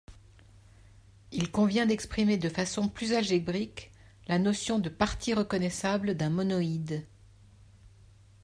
[1.31, 3.91] Il convient d'exprimer de façon plus algébrique
[4.27, 7.05] la notion de partie reconnaissable d'un monoïde.